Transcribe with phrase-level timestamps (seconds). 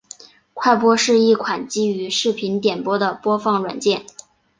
[0.55, 4.03] 快播是一款基于视频点播的播放软件。